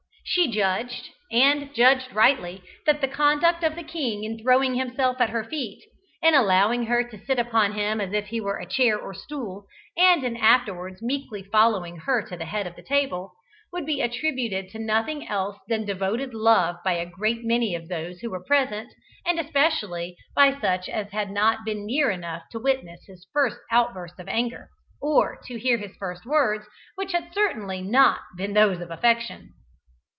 She 0.33 0.49
judged 0.49 1.09
and 1.29 1.73
judged 1.73 2.13
rightly 2.13 2.63
that 2.85 3.01
the 3.01 3.09
conduct 3.09 3.65
of 3.65 3.75
the 3.75 3.83
king 3.83 4.23
in 4.23 4.39
throwing 4.39 4.75
himself 4.75 5.19
at 5.19 5.31
her 5.31 5.43
feet, 5.43 5.83
in 6.21 6.33
allowing 6.33 6.85
her 6.85 7.03
to 7.03 7.25
sit 7.25 7.37
upon 7.37 7.73
him 7.73 7.99
as 7.99 8.13
if 8.13 8.27
he 8.27 8.39
were 8.39 8.55
a 8.57 8.65
chair 8.65 8.97
or 8.97 9.13
stool, 9.13 9.65
and 9.97 10.23
in 10.23 10.37
afterwards 10.37 11.01
meekly 11.01 11.43
following 11.43 11.97
her 11.97 12.25
to 12.27 12.37
the 12.37 12.45
head 12.45 12.65
of 12.65 12.77
the 12.77 12.81
table, 12.83 13.33
would 13.73 13.85
be 13.85 13.99
attributed 13.99 14.69
to 14.69 14.79
nothing 14.79 15.27
else 15.27 15.57
than 15.67 15.83
devoted 15.83 16.33
love 16.33 16.77
by 16.81 16.93
a 16.93 17.05
great 17.05 17.43
many 17.43 17.75
of 17.75 17.89
those 17.89 18.19
who 18.19 18.29
were 18.29 18.41
present, 18.45 18.89
and 19.25 19.37
especially 19.37 20.15
by 20.33 20.57
such 20.61 20.87
as 20.87 21.11
had 21.11 21.29
not 21.29 21.65
been 21.65 21.85
near 21.85 22.09
enough 22.09 22.43
to 22.53 22.59
witness 22.59 23.01
his 23.05 23.27
first 23.33 23.57
outburst 23.69 24.17
of 24.17 24.29
anger, 24.29 24.69
or 25.01 25.37
to 25.43 25.59
hear 25.59 25.77
his 25.77 25.93
first 25.97 26.25
words, 26.25 26.65
which 26.95 27.11
had 27.11 27.33
certainly 27.33 27.81
not 27.81 28.21
been 28.37 28.53
those 28.53 28.79
of 28.79 28.89
affection. 28.89 29.51